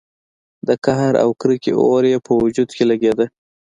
[0.67, 3.25] د قهر او کرکې اور يې په وجود کې لګېده.